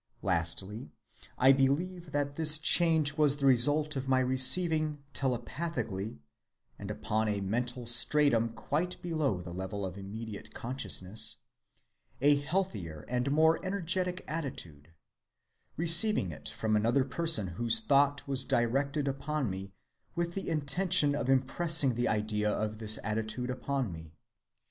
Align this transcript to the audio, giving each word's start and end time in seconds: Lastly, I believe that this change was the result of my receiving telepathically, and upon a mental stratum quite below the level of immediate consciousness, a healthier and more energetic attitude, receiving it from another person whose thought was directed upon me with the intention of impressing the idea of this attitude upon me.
Lastly, 0.23 0.89
I 1.37 1.51
believe 1.51 2.11
that 2.11 2.35
this 2.35 2.57
change 2.57 3.17
was 3.19 3.35
the 3.35 3.45
result 3.45 3.95
of 3.95 4.07
my 4.07 4.19
receiving 4.19 5.03
telepathically, 5.13 6.17
and 6.79 6.89
upon 6.89 7.27
a 7.27 7.39
mental 7.39 7.85
stratum 7.85 8.49
quite 8.51 8.99
below 9.03 9.41
the 9.41 9.53
level 9.53 9.85
of 9.85 9.99
immediate 9.99 10.55
consciousness, 10.55 11.35
a 12.19 12.35
healthier 12.35 13.05
and 13.09 13.29
more 13.31 13.63
energetic 13.63 14.25
attitude, 14.27 14.87
receiving 15.77 16.31
it 16.31 16.49
from 16.49 16.75
another 16.75 17.03
person 17.03 17.49
whose 17.49 17.79
thought 17.79 18.27
was 18.27 18.43
directed 18.43 19.07
upon 19.07 19.51
me 19.51 19.71
with 20.15 20.33
the 20.33 20.49
intention 20.49 21.13
of 21.13 21.29
impressing 21.29 21.93
the 21.93 22.07
idea 22.07 22.49
of 22.49 22.79
this 22.79 22.97
attitude 23.03 23.51
upon 23.51 23.91
me. 23.91 24.13